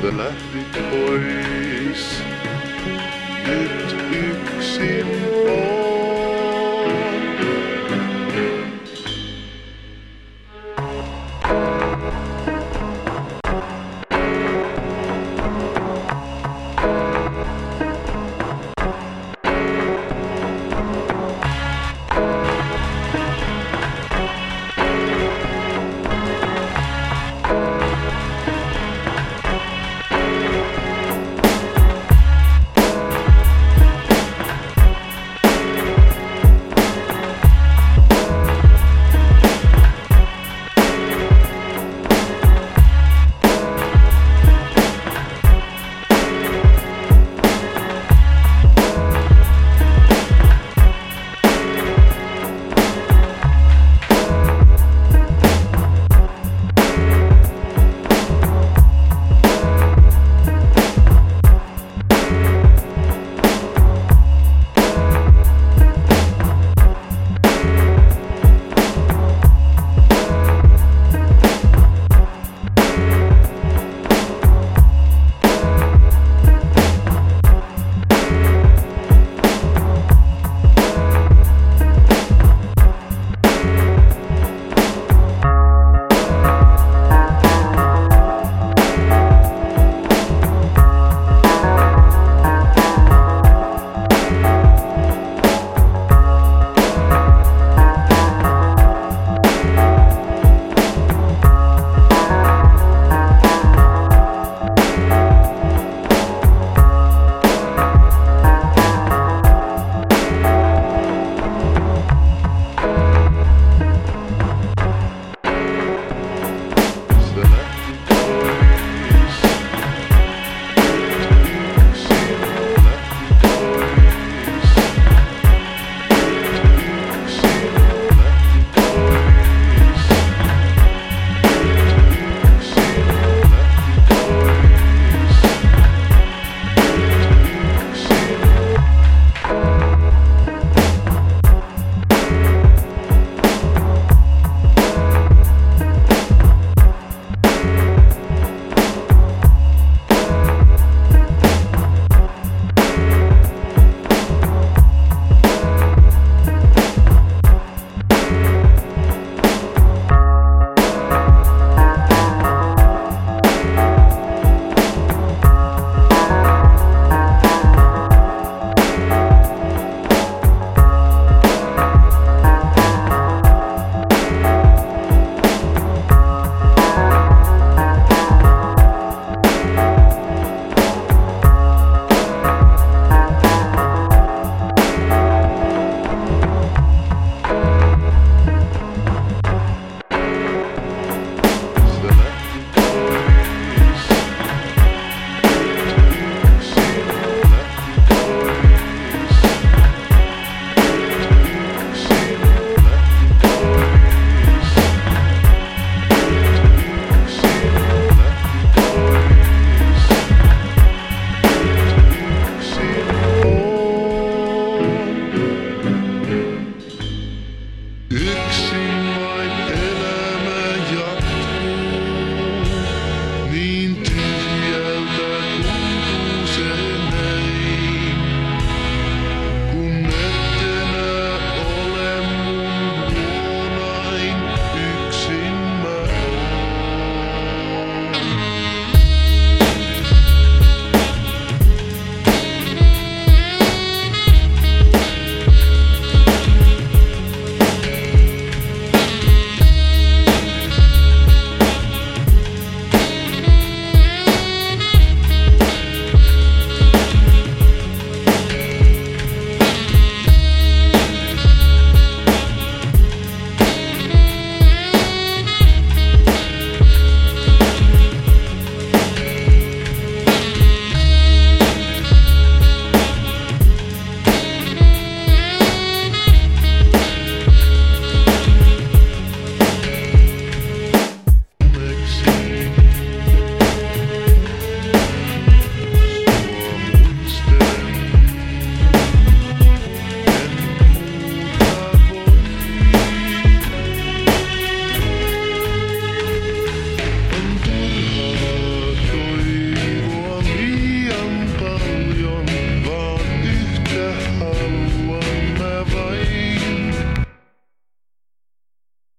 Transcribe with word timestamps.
the 0.00 0.12
laughing 0.12 0.64
voice. 0.90 2.22